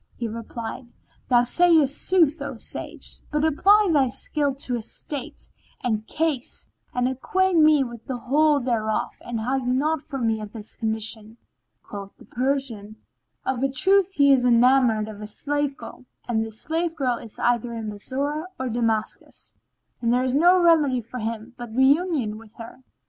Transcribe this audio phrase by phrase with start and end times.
[0.01, 0.87] "[FN#12] He replied,
[1.29, 5.47] Thou sayest sooth, O sage, but apply thy skill to his state
[5.83, 10.53] and case, and acquaint me with the whole thereof and hide naught from me of
[10.53, 11.37] his condition."
[11.83, 12.95] Quoth the Persian,
[13.45, 17.37] "Of a truth he is enamoured of a slave girl and this slave girl is
[17.37, 19.53] either in Bassorah or Damascus;
[20.01, 22.83] and there is no remedy for him but reunion with her."